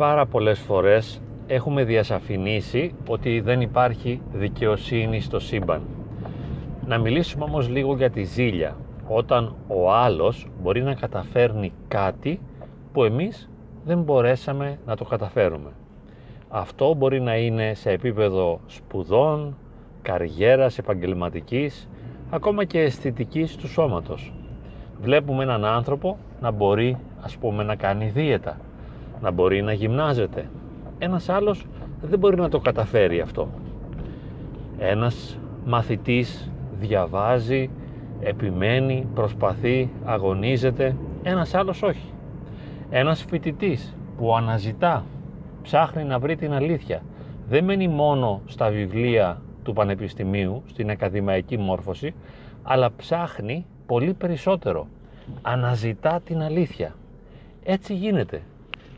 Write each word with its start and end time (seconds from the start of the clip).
πάρα 0.00 0.26
πολλές 0.26 0.58
φορές 0.58 1.22
έχουμε 1.46 1.84
διασαφηνίσει 1.84 2.94
ότι 3.08 3.40
δεν 3.40 3.60
υπάρχει 3.60 4.20
δικαιοσύνη 4.32 5.20
στο 5.20 5.38
σύμπαν. 5.38 5.82
Να 6.86 6.98
μιλήσουμε 6.98 7.44
όμως 7.44 7.68
λίγο 7.68 7.96
για 7.96 8.10
τη 8.10 8.22
ζήλια, 8.22 8.76
όταν 9.08 9.54
ο 9.68 9.92
άλλος 9.92 10.46
μπορεί 10.62 10.82
να 10.82 10.94
καταφέρνει 10.94 11.72
κάτι 11.88 12.40
που 12.92 13.04
εμείς 13.04 13.50
δεν 13.84 14.02
μπορέσαμε 14.02 14.78
να 14.86 14.96
το 14.96 15.04
καταφέρουμε. 15.04 15.70
Αυτό 16.48 16.94
μπορεί 16.94 17.20
να 17.20 17.36
είναι 17.36 17.74
σε 17.74 17.90
επίπεδο 17.90 18.60
σπουδών, 18.66 19.56
καριέρας, 20.02 20.78
επαγγελματικής, 20.78 21.88
ακόμα 22.30 22.64
και 22.64 22.80
αισθητικής 22.80 23.56
του 23.56 23.68
σώματος. 23.68 24.32
Βλέπουμε 25.00 25.42
έναν 25.42 25.64
άνθρωπο 25.64 26.18
να 26.40 26.50
μπορεί 26.50 26.96
ας 27.20 27.36
πούμε 27.36 27.62
να 27.62 27.74
κάνει 27.74 28.08
δίαιτα, 28.08 28.56
να 29.20 29.30
μπορεί 29.30 29.62
να 29.62 29.72
γυμνάζεται. 29.72 30.48
Ένας 30.98 31.28
άλλος 31.28 31.66
δεν 32.02 32.18
μπορεί 32.18 32.36
να 32.36 32.48
το 32.48 32.58
καταφέρει 32.58 33.20
αυτό. 33.20 33.48
Ένας 34.78 35.38
μαθητής 35.64 36.50
διαβάζει, 36.80 37.70
επιμένει, 38.20 39.06
προσπαθεί, 39.14 39.90
αγωνίζεται, 40.04 40.96
ένας 41.22 41.54
άλλος 41.54 41.82
όχι. 41.82 42.12
Ένας 42.90 43.24
φοιτητής 43.24 43.96
που 44.16 44.36
αναζητά, 44.36 45.04
ψάχνει 45.62 46.04
να 46.04 46.18
βρει 46.18 46.36
την 46.36 46.52
αλήθεια, 46.52 47.02
δεν 47.48 47.64
μένει 47.64 47.88
μόνο 47.88 48.40
στα 48.46 48.70
βιβλία 48.70 49.42
του 49.62 49.72
πανεπιστημίου, 49.72 50.62
στην 50.66 50.90
ακαδημαϊκή 50.90 51.58
μόρφωση, 51.58 52.14
αλλά 52.62 52.90
ψάχνει 52.96 53.66
πολύ 53.86 54.14
περισσότερο. 54.14 54.86
Αναζητά 55.42 56.20
την 56.24 56.42
αλήθεια. 56.42 56.94
Έτσι 57.64 57.94
γίνεται. 57.94 58.42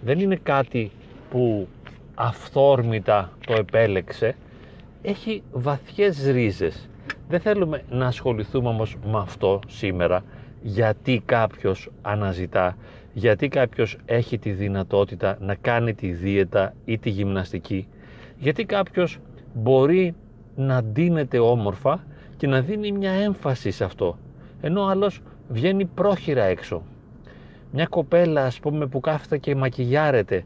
Δεν 0.05 0.21
είναι 0.21 0.37
κάτι 0.43 0.91
που 1.31 1.69
αυθόρμητα 2.15 3.33
το 3.47 3.53
επέλεξε. 3.53 4.35
Έχει 5.03 5.43
βαθιές 5.53 6.27
ρίζες. 6.27 6.89
Δεν 7.29 7.41
θέλουμε 7.41 7.83
να 7.91 8.07
ασχοληθούμε 8.07 8.69
όμως 8.69 8.97
με 9.05 9.19
αυτό 9.19 9.61
σήμερα 9.69 10.25
γιατί 10.63 11.23
κάποιος 11.27 11.91
αναζητά, 12.03 12.77
γιατί 13.13 13.49
κάποιος 13.49 13.97
έχει 14.05 14.39
τη 14.39 14.51
δυνατότητα 14.51 15.37
να 15.41 15.55
κάνει 15.55 15.95
τη 15.95 16.13
δίαιτα 16.13 16.75
ή 16.85 16.99
τη 16.99 17.11
γυμναστική, 17.11 17.87
γιατί 18.39 18.65
κάποιος 18.65 19.19
μπορεί 19.55 20.15
να 20.57 20.83
ντύνεται 20.83 21.39
όμορφα 21.39 22.05
και 22.37 22.47
να 22.47 22.61
δίνει 22.61 22.93
μια 22.93 23.11
έμφαση 23.11 23.71
σε 23.71 23.85
αυτό, 23.85 24.19
ενώ 24.61 24.85
άλλος 24.85 25.21
βγαίνει 25.49 25.85
πρόχειρα 25.85 26.45
έξω. 26.45 26.83
Μια 27.73 27.87
κοπέλα 27.87 28.45
ας 28.45 28.61
πούμε 28.61 28.87
που 28.87 29.01
κάθεται 29.01 29.39
και 29.39 29.55
μακιγιάρεται 29.55 30.45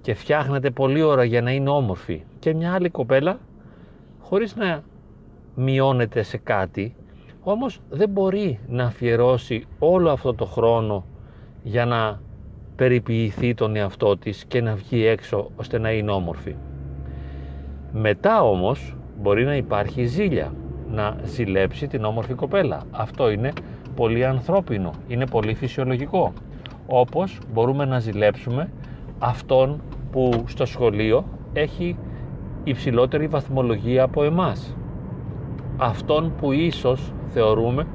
και 0.00 0.14
φτιάχνεται 0.14 0.70
πολλή 0.70 1.02
ώρα 1.02 1.24
για 1.24 1.42
να 1.42 1.50
είναι 1.50 1.70
όμορφη 1.70 2.22
και 2.38 2.54
μια 2.54 2.72
άλλη 2.72 2.88
κοπέλα 2.88 3.38
χωρίς 4.20 4.56
να 4.56 4.82
μειώνεται 5.54 6.22
σε 6.22 6.36
κάτι 6.36 6.94
όμως 7.42 7.80
δεν 7.90 8.08
μπορεί 8.08 8.58
να 8.68 8.84
αφιερώσει 8.84 9.64
όλο 9.78 10.10
αυτό 10.10 10.34
το 10.34 10.44
χρόνο 10.44 11.04
για 11.62 11.84
να 11.84 12.20
περιποιηθεί 12.76 13.54
τον 13.54 13.76
εαυτό 13.76 14.16
της 14.16 14.44
και 14.44 14.60
να 14.60 14.74
βγει 14.74 15.06
έξω 15.06 15.50
ώστε 15.56 15.78
να 15.78 15.90
είναι 15.90 16.10
όμορφη. 16.10 16.54
Μετά 17.92 18.42
όμως 18.42 18.96
μπορεί 19.20 19.44
να 19.44 19.56
υπάρχει 19.56 20.04
ζήλια, 20.04 20.52
να 20.90 21.16
ζηλέψει 21.24 21.86
την 21.86 22.04
όμορφη 22.04 22.34
κοπέλα. 22.34 22.82
Αυτό 22.90 23.30
είναι 23.30 23.52
πολύ 23.96 24.24
ανθρώπινο, 24.24 24.90
είναι 25.08 25.26
πολύ 25.26 25.54
φυσιολογικό. 25.54 26.32
Όπως 26.86 27.38
μπορούμε 27.52 27.84
να 27.84 27.98
ζηλέψουμε 27.98 28.70
αυτόν 29.18 29.80
που 30.12 30.44
στο 30.46 30.66
σχολείο 30.66 31.24
έχει 31.52 31.96
υψηλότερη 32.64 33.26
βαθμολογία 33.26 34.02
από 34.02 34.24
εμάς. 34.24 34.76
Αυτόν 35.76 36.32
που 36.40 36.52
ίσως 36.52 37.12
θεωρούμε 37.28 37.86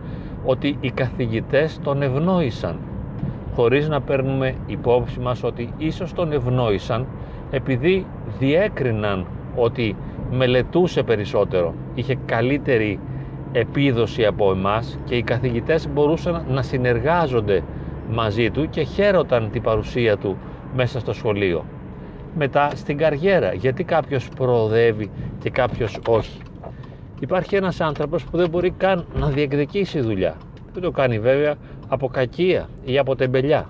ότι 0.46 0.78
οι 0.82 0.92
καθηγητές 0.92 1.80
τον 1.84 2.02
ευνόησαν 2.02 2.80
χωρίς 3.56 3.90
να 3.90 4.02
παίρνουμε 4.02 4.56
υπόψη 4.66 5.20
μας 5.20 5.44
ότι 5.44 5.74
ίσως 5.78 6.14
τον 6.14 6.32
ευνόησαν 6.32 7.08
επειδή 7.52 8.06
διέκριναν 8.40 9.26
ότι 9.56 9.96
μελετούσε 10.32 11.04
περισσότερο, 11.04 11.74
είχε 11.96 12.18
καλύτερη 12.26 13.00
επίδοση 13.52 14.26
από 14.26 14.52
εμάς 14.52 15.00
και 15.06 15.16
οι 15.16 15.24
καθηγητές 15.24 15.90
μπορούσαν 15.90 16.46
να 16.50 16.62
συνεργάζονται 16.62 17.64
μαζί 18.10 18.52
του 18.52 18.70
και 18.70 18.82
χαίρονταν 18.82 19.50
την 19.52 19.62
παρουσία 19.62 20.18
του 20.18 20.38
μέσα 20.76 21.00
στο 21.00 21.14
σχολείο. 21.14 21.66
Μετά 22.36 22.70
στην 22.76 22.98
καριέρα, 22.98 23.54
γιατί 23.54 23.84
κάποιος 23.84 24.30
προοδεύει 24.30 25.10
και 25.40 25.50
κάποιος 25.50 26.00
όχι. 26.08 26.40
Υπάρχει 27.20 27.56
ένας 27.56 27.82
άνθρωπος 27.82 28.24
που 28.24 28.38
δεν 28.38 28.50
μπορεί 28.50 28.72
καν 28.72 29.06
να 29.16 29.28
διεκδικήσει 29.28 30.00
δουλειά. 30.00 30.36
Δεν 30.74 30.82
το 30.82 30.92
κάνει 30.92 31.20
βέβαια 31.20 31.56
από 31.88 32.08
κακία 32.08 32.70
ή 32.86 32.98
από 32.98 33.16
τεμπελιά. 33.16 33.70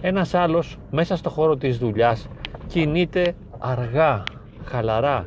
Ένας 0.00 0.34
άλλος 0.34 0.78
μέσα 0.90 1.16
στο 1.16 1.30
χώρο 1.30 1.56
της 1.56 1.78
δουλειάς 1.78 2.28
κινείται 2.66 3.34
αργά, 3.58 4.22
χαλαρά. 4.64 5.26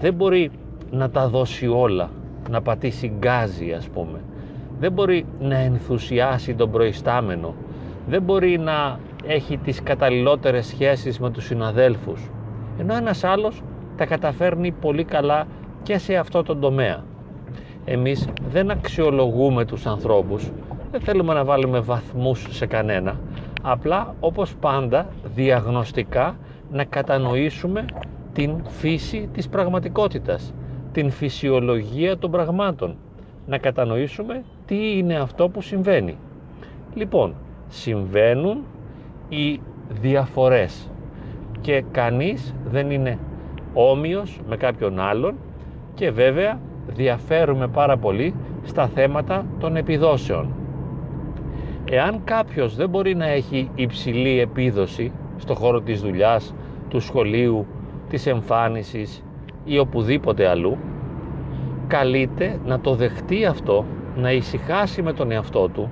Δεν 0.00 0.14
μπορεί 0.14 0.50
να 0.90 1.10
τα 1.10 1.28
δώσει 1.28 1.66
όλα, 1.66 2.10
να 2.50 2.62
πατήσει 2.62 3.12
γκάζι 3.18 3.72
ας 3.72 3.88
πούμε. 3.88 4.20
Δεν 4.80 4.92
μπορεί 4.92 5.26
να 5.40 5.56
ενθουσιάσει 5.56 6.54
τον 6.54 6.70
προϊστάμενο. 6.70 7.54
Δεν 8.06 8.22
μπορεί 8.22 8.58
να 8.58 8.98
έχει 9.26 9.56
τις 9.56 9.82
καταλληλότερες 9.82 10.66
σχέσεις 10.66 11.18
με 11.18 11.30
τους 11.30 11.44
συναδέλφους. 11.44 12.30
Ενώ 12.78 12.94
ένας 12.94 13.24
άλλος 13.24 13.62
τα 13.96 14.06
καταφέρνει 14.06 14.70
πολύ 14.70 15.04
καλά 15.04 15.46
και 15.82 15.98
σε 15.98 16.16
αυτό 16.16 16.42
το 16.42 16.56
τομέα. 16.56 17.04
Εμείς 17.84 18.28
δεν 18.50 18.70
αξιολογούμε 18.70 19.64
τους 19.64 19.86
ανθρώπους, 19.86 20.50
δεν 20.90 21.00
θέλουμε 21.00 21.34
να 21.34 21.44
βάλουμε 21.44 21.80
βαθμούς 21.80 22.46
σε 22.50 22.66
κανένα, 22.66 23.16
απλά 23.62 24.14
όπως 24.20 24.54
πάντα 24.54 25.06
διαγνωστικά 25.34 26.36
να 26.72 26.84
κατανοήσουμε 26.84 27.84
την 28.32 28.64
φύση 28.68 29.28
της 29.32 29.48
πραγματικότητας, 29.48 30.54
την 30.92 31.10
φυσιολογία 31.10 32.18
των 32.18 32.30
πραγμάτων, 32.30 32.96
να 33.46 33.58
κατανοήσουμε 33.58 34.42
τι 34.66 34.98
είναι 34.98 35.16
αυτό 35.16 35.48
που 35.48 35.60
συμβαίνει. 35.62 36.16
Λοιπόν, 36.94 37.34
συμβαίνουν 37.70 38.64
οι 39.28 39.60
διαφορές 39.88 40.90
και 41.60 41.84
κανείς 41.92 42.54
δεν 42.70 42.90
είναι 42.90 43.18
όμοιος 43.74 44.40
με 44.48 44.56
κάποιον 44.56 45.00
άλλον 45.00 45.34
και 45.94 46.10
βέβαια 46.10 46.60
διαφέρουμε 46.86 47.68
πάρα 47.68 47.96
πολύ 47.96 48.34
στα 48.62 48.86
θέματα 48.86 49.46
των 49.58 49.76
επιδόσεων. 49.76 50.54
Εάν 51.90 52.20
κάποιος 52.24 52.76
δεν 52.76 52.88
μπορεί 52.88 53.14
να 53.14 53.26
έχει 53.26 53.70
υψηλή 53.74 54.40
επίδοση 54.40 55.12
στο 55.36 55.54
χώρο 55.54 55.80
της 55.80 56.00
δουλειάς, 56.00 56.54
του 56.88 57.00
σχολείου, 57.00 57.66
της 58.08 58.26
εμφάνισης 58.26 59.24
ή 59.64 59.78
οπουδήποτε 59.78 60.48
αλλού, 60.48 60.78
καλείται 61.86 62.58
να 62.64 62.80
το 62.80 62.94
δεχτεί 62.94 63.44
αυτό, 63.44 63.84
να 64.16 64.32
ησυχάσει 64.32 65.02
με 65.02 65.12
τον 65.12 65.30
εαυτό 65.30 65.68
του, 65.68 65.90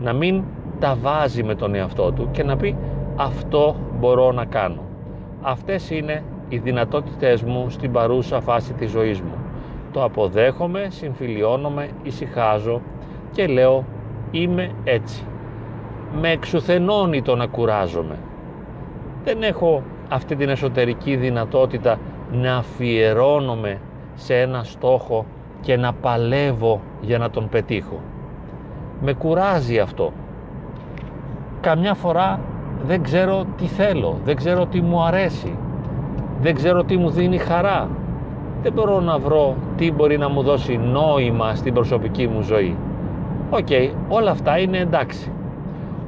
να 0.00 0.12
μην 0.12 0.42
τα 0.78 0.96
βάζει 1.00 1.42
με 1.42 1.54
τον 1.54 1.74
εαυτό 1.74 2.12
του 2.12 2.28
και 2.30 2.44
να 2.44 2.56
πει 2.56 2.76
αυτό 3.16 3.76
μπορώ 3.98 4.32
να 4.32 4.44
κάνω. 4.44 4.82
Αυτές 5.42 5.90
είναι 5.90 6.22
οι 6.48 6.58
δυνατότητες 6.58 7.42
μου 7.42 7.70
στην 7.70 7.92
παρούσα 7.92 8.40
φάση 8.40 8.72
της 8.72 8.90
ζωής 8.90 9.20
μου. 9.20 9.34
Το 9.92 10.04
αποδέχομαι, 10.04 10.86
συμφιλιώνομαι, 10.90 11.88
ησυχάζω 12.02 12.80
και 13.30 13.46
λέω 13.46 13.84
είμαι 14.30 14.70
έτσι. 14.84 15.24
Με 16.20 16.30
εξουθενώνει 16.30 17.22
το 17.22 17.36
να 17.36 17.46
κουράζομαι. 17.46 18.18
Δεν 19.24 19.42
έχω 19.42 19.82
αυτή 20.08 20.36
την 20.36 20.48
εσωτερική 20.48 21.16
δυνατότητα 21.16 21.98
να 22.32 22.56
αφιερώνομαι 22.56 23.80
σε 24.14 24.40
ένα 24.40 24.62
στόχο 24.64 25.26
και 25.60 25.76
να 25.76 25.92
παλεύω 25.92 26.80
για 27.00 27.18
να 27.18 27.30
τον 27.30 27.48
πετύχω. 27.48 28.00
Με 29.00 29.12
κουράζει 29.12 29.78
αυτό. 29.78 30.12
Καμιά 31.60 31.94
φορά 31.94 32.40
δεν 32.86 33.02
ξέρω 33.02 33.44
τι 33.56 33.66
θέλω, 33.66 34.18
δεν 34.24 34.36
ξέρω 34.36 34.66
τι 34.66 34.80
μου 34.80 35.02
αρέσει, 35.02 35.58
δεν 36.40 36.54
ξέρω 36.54 36.84
τι 36.84 36.96
μου 36.96 37.10
δίνει 37.10 37.38
χαρά. 37.38 37.88
Δεν 38.62 38.72
μπορώ 38.72 39.00
να 39.00 39.18
βρω 39.18 39.54
τι 39.76 39.92
μπορεί 39.92 40.18
να 40.18 40.28
μου 40.28 40.42
δώσει 40.42 40.76
νόημα 40.76 41.54
στην 41.54 41.74
προσωπική 41.74 42.26
μου 42.26 42.42
ζωή. 42.42 42.76
Οκ, 43.50 43.68
όλα 44.08 44.30
αυτά 44.30 44.58
είναι 44.58 44.78
εντάξει. 44.78 45.32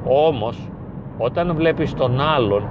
Όμως, 0.05 0.69
όταν 1.17 1.53
βλέπεις 1.55 1.93
τον 1.93 2.21
άλλον, 2.21 2.63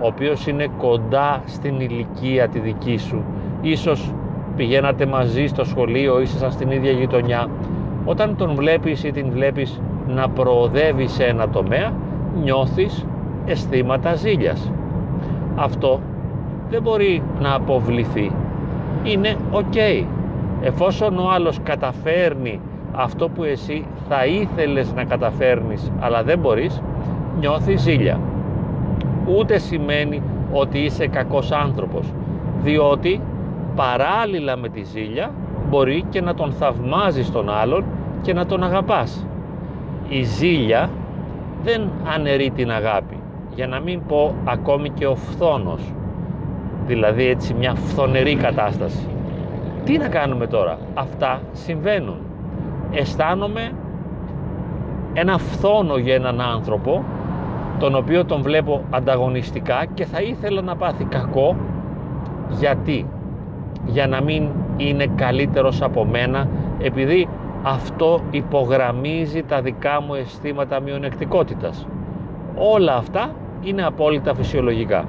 ο 0.00 0.06
οποίος 0.06 0.46
είναι 0.46 0.68
κοντά 0.78 1.42
στην 1.44 1.80
ηλικία 1.80 2.48
τη 2.48 2.58
δική 2.58 2.96
σου, 2.96 3.24
ίσως 3.60 4.12
πηγαίνατε 4.56 5.06
μαζί 5.06 5.46
στο 5.46 5.64
σχολείο, 5.64 6.20
ήσασταν 6.20 6.50
στην 6.50 6.70
ίδια 6.70 6.90
γειτονιά, 6.90 7.46
όταν 8.04 8.36
τον 8.36 8.54
βλέπεις 8.54 9.04
ή 9.04 9.10
την 9.10 9.30
βλέπεις 9.30 9.80
να 10.06 10.28
προοδεύει 10.28 11.06
σε 11.06 11.24
ένα 11.24 11.48
τομέα, 11.48 11.92
νιώθεις 12.42 13.06
αισθήματα 13.46 14.14
ζήλιας. 14.14 14.72
αυτό 15.56 16.00
δεν 16.70 16.82
μπορεί 16.82 17.22
να 17.40 17.54
αποβληθεί. 17.54 18.32
Είναι 19.02 19.36
ok. 19.52 20.04
Εφόσον 20.60 21.18
ο 21.18 21.30
άλλος 21.30 21.58
καταφέρνει 21.62 22.60
αυτό 22.92 23.28
που 23.28 23.44
εσύ 23.44 23.86
θα 24.08 24.26
ήθελες 24.26 24.92
να 24.94 25.04
καταφέρνεις 25.04 25.92
αλλά 26.00 26.22
δεν 26.22 26.38
μπορείς, 26.38 26.82
νιώθεις 27.38 27.80
ζήλια. 27.80 28.20
Ούτε 29.38 29.58
σημαίνει 29.58 30.22
ότι 30.52 30.78
είσαι 30.78 31.06
κακός 31.06 31.52
άνθρωπος, 31.52 32.12
διότι 32.62 33.20
παράλληλα 33.76 34.56
με 34.56 34.68
τη 34.68 34.82
ζήλια 34.82 35.30
μπορεί 35.68 36.04
και 36.10 36.20
να 36.20 36.34
τον 36.34 36.52
θαυμάζεις 36.52 37.30
τον 37.30 37.50
άλλον 37.50 37.84
και 38.22 38.32
να 38.32 38.46
τον 38.46 38.62
αγαπάς. 38.62 39.26
Η 40.08 40.22
ζήλια 40.22 40.90
δεν 41.62 41.90
αναιρεί 42.14 42.50
την 42.50 42.70
αγάπη, 42.70 43.16
για 43.54 43.66
να 43.66 43.80
μην 43.80 44.00
πω 44.08 44.34
ακόμη 44.44 44.90
και 44.90 45.06
ο 45.06 45.16
φθόνος, 45.16 45.92
δηλαδή 46.86 47.26
έτσι 47.26 47.54
μια 47.54 47.74
φθονερή 47.74 48.34
κατάσταση. 48.34 49.06
Τι 49.84 49.98
να 49.98 50.08
κάνουμε 50.08 50.46
τώρα, 50.46 50.78
αυτά 50.94 51.40
συμβαίνουν. 51.52 52.16
Αισθάνομαι 52.90 53.72
ένα 55.12 55.38
φθόνο 55.38 55.96
για 55.96 56.14
έναν 56.14 56.40
άνθρωπο 56.40 57.04
τον 57.78 57.94
οποίο 57.94 58.24
τον 58.24 58.42
βλέπω 58.42 58.84
ανταγωνιστικά 58.90 59.84
και 59.94 60.04
θα 60.04 60.22
ήθελα 60.22 60.62
να 60.62 60.76
πάθει 60.76 61.04
κακό 61.04 61.56
γιατί; 62.50 63.06
Για 63.86 64.06
να 64.06 64.22
μην 64.22 64.48
είναι 64.76 65.06
καλύτερος 65.16 65.82
από 65.82 66.04
μένα 66.04 66.48
επειδή 66.78 67.28
αυτό 67.62 68.20
υπογραμμίζει 68.30 69.42
τα 69.42 69.60
δικά 69.60 70.02
μου 70.02 70.14
αισθήματα 70.14 70.80
μειονεκτικότητας. 70.80 71.86
Όλα 72.56 72.94
αυτά 72.94 73.30
είναι 73.62 73.84
απόλυτα 73.84 74.34
φυσιολογικά. 74.34 75.04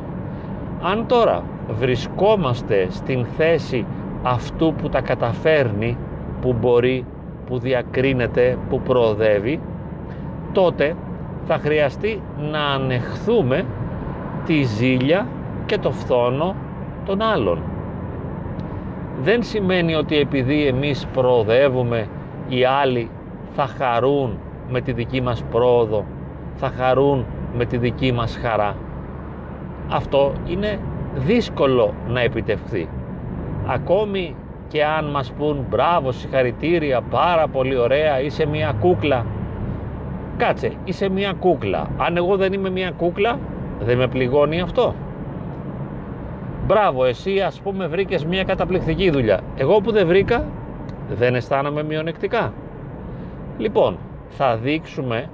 Αν 0.82 1.06
τώρα 1.08 1.44
βρισκόμαστε 1.80 2.88
στην 2.90 3.26
θέση 3.26 3.86
αυτού 4.24 4.74
που 4.74 4.90
τα 4.90 5.02
καταφέρνει, 5.02 5.98
που 6.42 6.56
μπορεί, 6.60 7.06
που 7.46 7.60
διακρίνεται, 7.60 8.58
που 8.70 8.80
προοδεύει, 8.82 9.60
τότε 10.52 10.96
θα 11.46 11.58
χρειαστεί 11.58 12.22
να 12.52 12.60
ανεχθούμε 12.60 13.66
τη 14.46 14.64
ζήλια 14.64 15.28
και 15.66 15.78
το 15.78 15.92
φθόνο 15.92 16.56
των 17.06 17.22
άλλων. 17.22 17.62
Δεν 19.22 19.44
σημαίνει 19.44 19.96
ότι 19.96 20.18
επειδή 20.18 20.66
εμείς 20.66 21.06
προοδεύουμε 21.14 22.08
οι 22.50 22.64
άλλοι 22.66 23.10
θα 23.56 23.66
χαρούν 23.66 24.38
με 24.70 24.82
τη 24.82 24.92
δική 24.92 25.22
μας 25.22 25.44
πρόοδο, 25.52 26.06
θα 26.56 26.72
χαρούν 26.78 27.26
με 27.58 27.66
τη 27.66 27.78
δική 27.78 28.12
μας 28.12 28.40
χαρά. 28.42 28.76
Αυτό 29.90 30.32
είναι 30.46 30.80
δύσκολο 31.16 31.94
να 32.08 32.22
επιτευχθεί. 32.22 32.90
Ακόμη 33.68 34.36
και 34.68 34.86
αν 34.86 35.06
μας 35.06 35.32
πούν 35.32 35.66
μπράβο, 35.70 36.12
συγχαρητήρια, 36.12 37.02
πάρα 37.02 37.48
πολύ 37.48 37.78
ωραία, 37.78 38.22
είσαι 38.22 38.46
μια 38.46 38.76
κούκλα. 38.80 39.26
Κάτσε, 40.38 40.72
είσαι 40.84 41.10
μια 41.10 41.34
κούκλα. 41.40 41.88
Αν 41.98 42.18
εγώ 42.18 42.36
δεν 42.36 42.54
είμαι 42.54 42.70
μια 42.70 42.92
κούκλα, 42.92 43.40
δεν 43.80 43.98
με 43.98 44.08
πληγώνει 44.08 44.62
αυτό. 44.62 44.94
Μπράβο, 46.68 47.06
εσύ 47.06 47.40
ας 47.40 47.60
πούμε 47.60 47.88
βρήκες 47.88 48.26
μια 48.26 48.44
καταπληκτική 48.44 49.10
δουλειά. 49.10 49.40
Εγώ 49.56 49.82
που 49.82 49.92
δεν 49.92 50.08
βρήκα, 50.08 50.46
δεν 51.16 51.36
αισθάνομαι 51.36 51.84
μειονεκτικά. 51.84 52.54
Λοιπόν, 53.58 53.98
θα 54.30 54.56
δείξουμε 54.56 55.30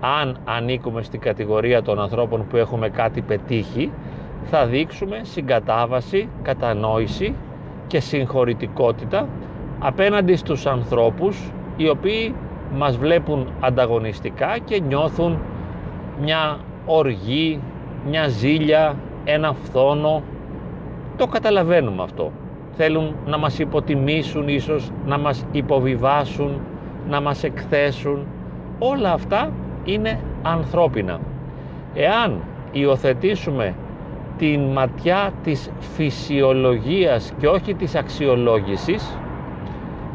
αν 0.00 0.38
ανήκουμε 0.44 1.02
στην 1.02 1.20
κατηγορία 1.20 1.82
των 1.82 2.00
ανθρώπων 2.00 2.46
που 2.46 2.56
έχουμε 2.56 2.88
κάτι 2.88 3.20
πετύχει, 3.20 3.92
θα 4.44 4.66
δείξουμε 4.66 5.20
συγκατάβαση, 5.22 6.28
κατανόηση 6.42 7.34
και 7.86 8.00
συγχωρητικότητα 8.00 9.28
απέναντι 9.78 10.36
στους 10.36 10.66
ανθρώπους 10.66 11.52
οι 11.76 11.88
οποίοι 11.88 12.34
μας 12.74 12.96
βλέπουν 12.96 13.48
ανταγωνιστικά 13.60 14.58
και 14.64 14.80
νιώθουν 14.80 15.38
μια 16.20 16.58
οργή, 16.86 17.60
μια 18.08 18.28
ζήλια, 18.28 18.94
ένα 19.24 19.52
φθόνο. 19.52 20.22
Το 21.16 21.26
καταλαβαίνουμε 21.26 22.02
αυτό 22.02 22.32
θέλουν 22.76 23.14
να 23.26 23.38
μας 23.38 23.58
υποτιμήσουν 23.58 24.48
ίσως, 24.48 24.90
να 25.06 25.18
μας 25.18 25.44
υποβιβάσουν, 25.52 26.60
να 27.08 27.20
μας 27.20 27.44
εκθέσουν. 27.44 28.26
Όλα 28.78 29.12
αυτά 29.12 29.52
είναι 29.84 30.20
ανθρώπινα. 30.42 31.20
Εάν 31.94 32.40
υιοθετήσουμε 32.72 33.74
την 34.38 34.60
ματιά 34.60 35.32
της 35.42 35.70
φυσιολογίας 35.78 37.32
και 37.38 37.46
όχι 37.46 37.74
της 37.74 37.94
αξιολόγησης 37.94 39.18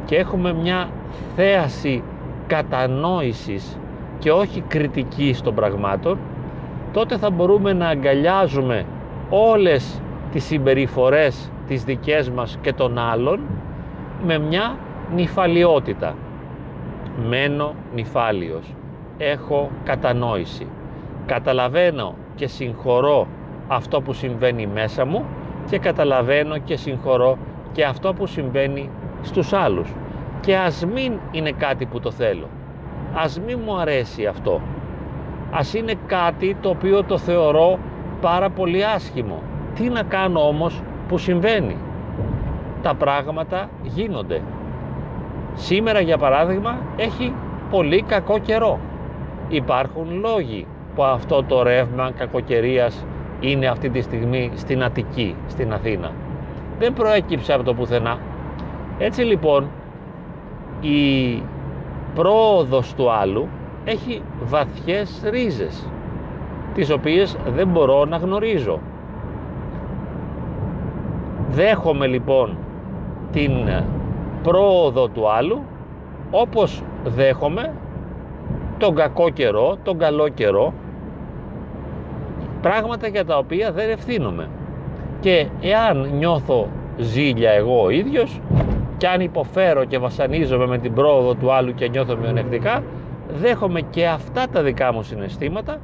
και 0.06 0.16
έχουμε 0.16 0.54
μια 0.54 0.90
θέαση 1.36 2.04
κατανόησης 2.48 3.78
και 4.20 4.32
όχι 4.32 4.64
κριτικής 4.68 5.42
των 5.42 5.56
πραγμάτων, 5.56 6.18
τότε 6.94 7.18
θα 7.18 7.30
μπορούμε 7.30 7.74
να 7.74 7.88
αγκαλιάζουμε 7.88 8.86
όλες 9.30 10.02
τις 10.32 10.44
συμπεριφορές 10.44 11.52
τις 11.70 11.84
δικές 11.84 12.30
μας 12.30 12.58
και 12.62 12.74
των 12.74 12.98
άλλων 12.98 13.40
με 14.26 14.38
μια 14.38 14.78
νυφαλιότητα. 15.16 16.16
Μένω 17.28 17.74
νυφάλιος. 17.94 18.76
Έχω 19.18 19.70
κατανόηση. 19.84 20.68
Καταλαβαίνω 21.26 22.16
και 22.36 22.48
συγχωρώ 22.48 23.28
αυτό 23.68 24.02
που 24.02 24.14
συμβαίνει 24.14 24.68
μέσα 24.68 25.06
μου 25.06 25.26
και 25.70 25.78
καταλαβαίνω 25.78 26.58
και 26.58 26.76
συγχωρώ 26.76 27.38
και 27.72 27.86
αυτό 27.86 28.14
που 28.14 28.26
συμβαίνει 28.26 28.90
στους 29.22 29.54
άλλους. 29.54 29.94
Και 30.42 30.58
ας 30.58 30.86
μην 30.86 31.14
είναι 31.32 31.52
κάτι 31.52 31.86
που 31.86 32.00
το 32.00 32.12
θέλω. 32.12 32.48
Ας 33.14 33.40
μην 33.40 33.60
μου 33.66 33.80
αρέσει 33.80 34.26
αυτό. 34.26 34.62
Ας 35.52 35.74
είναι 35.74 35.94
κάτι 36.08 36.56
το 36.62 36.70
οποίο 36.70 37.04
το 37.04 37.18
θεωρώ 37.18 37.80
πάρα 38.22 38.50
πολύ 38.50 38.86
άσχημο. 38.86 39.42
Τι 39.76 39.90
να 39.90 40.04
κάνω 40.04 40.48
όμως 40.48 40.82
που 41.10 41.18
συμβαίνει. 41.18 41.76
Τα 42.82 42.96
πράγματα 42.96 43.70
γίνονται. 43.84 44.42
Σήμερα 45.54 46.00
για 46.00 46.18
παράδειγμα 46.18 46.78
έχει 46.98 47.34
πολύ 47.70 48.02
κακό 48.02 48.38
καιρό. 48.38 48.80
Υπάρχουν 49.50 50.08
λόγοι 50.20 50.68
που 50.96 51.04
αυτό 51.04 51.44
το 51.44 51.64
ρεύμα 51.64 52.12
κακοκαιρίας 52.18 53.06
είναι 53.40 53.68
αυτή 53.68 53.90
τη 53.90 54.02
στιγμή 54.02 54.52
στην 54.56 54.84
Αττική, 54.84 55.36
στην 55.48 55.74
Αθήνα. 55.74 56.12
Δεν 56.80 56.94
προέκυψε 56.94 57.54
από 57.54 57.64
το 57.64 57.74
πουθενά. 57.74 58.18
Έτσι 58.98 59.22
λοιπόν 59.22 59.68
η 60.82 61.42
πρόοδος 62.16 62.94
του 62.94 63.12
άλλου 63.12 63.48
έχει 63.86 64.22
βαθιές 64.44 65.22
ρίζες 65.30 65.90
τις 66.74 66.90
οποίες 66.90 67.38
δεν 67.48 67.68
μπορώ 67.68 68.06
να 68.06 68.18
γνωρίζω 68.18 68.80
Δέχομαι 71.50 72.08
λοιπόν 72.08 72.58
την 73.32 73.52
πρόοδο 74.44 75.08
του 75.08 75.30
άλλου 75.30 75.62
όπως 76.32 76.84
δέχομαι 77.04 77.74
τον 78.78 78.96
κακό 78.96 79.30
καιρό, 79.30 79.78
τον 79.84 79.98
καλό 79.98 80.30
καιρό 80.30 80.74
πράγματα 82.62 83.08
για 83.08 83.26
τα 83.26 83.38
οποία 83.38 83.72
δεν 83.72 83.90
ευθύνομαι. 83.90 84.50
Και 85.20 85.48
εάν 85.62 86.10
νιώθω 86.18 86.68
ζήλια 86.98 87.52
εγώ 87.52 87.84
ο 87.84 87.90
ίδιος 87.90 88.40
και 88.98 89.08
αν 89.08 89.22
υποφέρω 89.22 89.86
και 89.86 89.98
βασανίζομαι 89.98 90.68
με 90.68 90.78
την 90.78 90.94
πρόοδο 90.94 91.34
του 91.34 91.52
άλλου 91.52 91.74
και 91.74 91.88
νιώθω 91.90 92.18
μειονεκτικά 92.18 92.84
δέχομαι 93.30 93.82
και 93.82 94.08
αυτά 94.08 94.46
τα 94.52 94.64
δικά 94.64 94.94
μου 94.94 95.04
συναισθήματα 95.04 95.78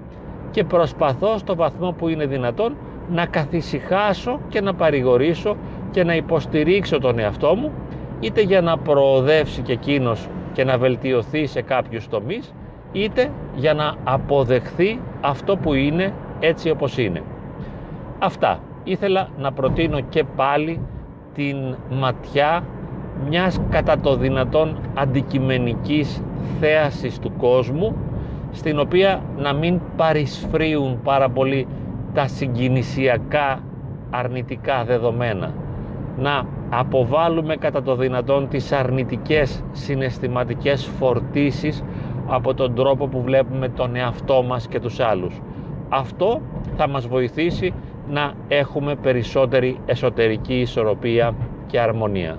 και 0.51 0.63
προσπαθώ 0.63 1.37
στο 1.37 1.55
βαθμό 1.55 1.91
που 1.91 2.07
είναι 2.07 2.25
δυνατόν 2.25 2.75
να 3.09 3.25
καθησυχάσω 3.25 4.39
και 4.49 4.61
να 4.61 4.73
παρηγορήσω 4.73 5.55
και 5.91 6.03
να 6.03 6.15
υποστηρίξω 6.15 6.99
τον 6.99 7.19
εαυτό 7.19 7.55
μου 7.55 7.71
είτε 8.19 8.41
για 8.41 8.61
να 8.61 8.77
προοδεύσει 8.77 9.61
και 9.61 9.71
εκείνος 9.71 10.27
και 10.53 10.63
να 10.63 10.77
βελτιωθεί 10.77 11.45
σε 11.45 11.61
κάποιους 11.61 12.07
τομείς 12.07 12.53
είτε 12.91 13.31
για 13.55 13.73
να 13.73 13.95
αποδεχθεί 14.03 14.99
αυτό 15.21 15.57
που 15.57 15.73
είναι 15.73 16.13
έτσι 16.39 16.69
όπως 16.69 16.97
είναι. 16.97 17.23
Αυτά 18.19 18.59
ήθελα 18.83 19.29
να 19.37 19.51
προτείνω 19.51 19.99
και 19.99 20.23
πάλι 20.35 20.79
την 21.33 21.75
ματιά 21.89 22.63
μιας 23.29 23.59
κατά 23.69 23.99
το 23.99 24.15
δυνατόν 24.15 24.79
αντικειμενικής 24.93 26.21
θέασης 26.59 27.19
του 27.19 27.31
κόσμου 27.37 27.95
στην 28.51 28.79
οποία 28.79 29.21
να 29.37 29.53
μην 29.53 29.79
παρισφρίουν 29.97 30.99
πάρα 31.03 31.29
πολύ 31.29 31.67
τα 32.15 32.27
συγκινησιακά 32.27 33.59
αρνητικά 34.09 34.83
δεδομένα 34.83 35.53
να 36.17 36.43
αποβάλουμε 36.69 37.55
κατά 37.55 37.83
το 37.83 37.95
δυνατόν 37.95 38.47
τις 38.47 38.71
αρνητικές 38.71 39.63
συναισθηματικές 39.71 40.85
φορτίσεις 40.85 41.83
από 42.27 42.53
τον 42.53 42.75
τρόπο 42.75 43.07
που 43.07 43.21
βλέπουμε 43.21 43.69
τον 43.69 43.95
εαυτό 43.95 44.43
μας 44.43 44.67
και 44.67 44.79
τους 44.79 44.99
άλλους. 44.99 45.41
Αυτό 45.89 46.41
θα 46.77 46.87
μας 46.87 47.07
βοηθήσει 47.07 47.73
να 48.09 48.33
έχουμε 48.47 48.95
περισσότερη 48.95 49.79
εσωτερική 49.85 50.59
ισορροπία 50.59 51.33
και 51.67 51.79
αρμονία. 51.79 52.37